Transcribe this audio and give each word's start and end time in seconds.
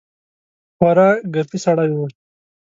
خورا 0.77 1.09
ګپي 1.33 1.57
سړی 1.65 1.91
وو. 1.95 2.05